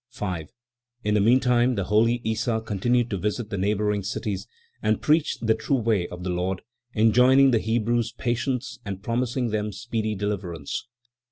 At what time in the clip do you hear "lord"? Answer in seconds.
6.31-6.63